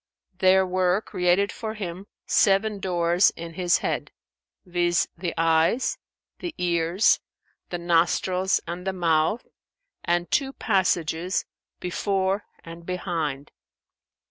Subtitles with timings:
[0.39, 4.09] There were created for him seven doors in his head,
[4.65, 5.99] viz., the eyes,
[6.39, 7.19] the ears,
[7.69, 9.45] the nostrils and the mouth,
[10.03, 11.45] and two passages,
[11.79, 13.51] before and behind.